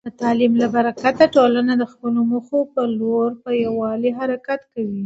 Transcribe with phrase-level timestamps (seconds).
[0.05, 4.99] د تعلیم په برکت، ټولنه د خپلو موخو په لور په یووالي حرکت کوي.